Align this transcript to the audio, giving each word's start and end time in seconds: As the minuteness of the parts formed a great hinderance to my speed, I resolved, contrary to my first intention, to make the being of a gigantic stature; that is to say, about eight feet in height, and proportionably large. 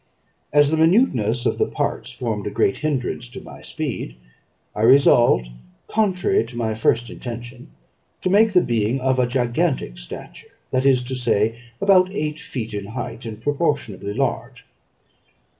As 0.51 0.71
the 0.71 0.77
minuteness 0.77 1.45
of 1.45 1.59
the 1.59 1.67
parts 1.67 2.11
formed 2.11 2.47
a 2.47 2.49
great 2.49 2.77
hinderance 2.79 3.29
to 3.29 3.41
my 3.43 3.61
speed, 3.61 4.15
I 4.73 4.81
resolved, 4.81 5.49
contrary 5.87 6.43
to 6.45 6.57
my 6.57 6.73
first 6.73 7.11
intention, 7.11 7.69
to 8.23 8.31
make 8.31 8.53
the 8.53 8.61
being 8.63 8.99
of 8.99 9.19
a 9.19 9.27
gigantic 9.27 9.99
stature; 9.99 10.49
that 10.71 10.87
is 10.87 11.03
to 11.03 11.13
say, 11.13 11.59
about 11.79 12.09
eight 12.13 12.39
feet 12.39 12.73
in 12.73 12.87
height, 12.87 13.25
and 13.27 13.39
proportionably 13.39 14.15
large. 14.15 14.65